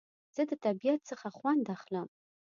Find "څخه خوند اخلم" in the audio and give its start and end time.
1.09-2.07